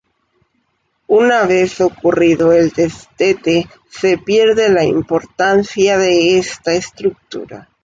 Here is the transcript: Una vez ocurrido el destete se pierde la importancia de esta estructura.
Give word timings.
Una 1.09 1.45
vez 1.45 1.79
ocurrido 1.79 2.53
el 2.53 2.71
destete 2.71 3.67
se 3.87 4.17
pierde 4.17 4.69
la 4.69 4.83
importancia 4.83 5.95
de 5.99 6.39
esta 6.39 6.73
estructura. 6.73 7.69